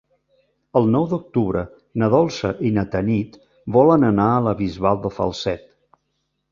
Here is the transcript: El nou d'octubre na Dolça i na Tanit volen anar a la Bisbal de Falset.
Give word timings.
El 0.79 0.87
nou 0.95 1.03
d'octubre 1.11 1.63
na 2.03 2.09
Dolça 2.15 2.53
i 2.71 2.73
na 2.79 2.87
Tanit 2.97 3.39
volen 3.79 4.09
anar 4.11 4.27
a 4.39 4.43
la 4.49 4.57
Bisbal 4.65 5.01
de 5.07 5.15
Falset. 5.21 5.69